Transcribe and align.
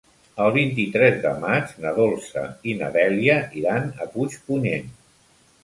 El 0.43 0.53
vint-i-tres 0.53 1.19
de 1.25 1.33
maig 1.43 1.75
na 1.83 1.91
Dolça 1.99 2.47
i 2.73 2.77
na 2.81 2.89
Dèlia 2.97 3.39
iran 3.63 3.87
a 4.07 4.11
Puigpunyent. 4.17 4.93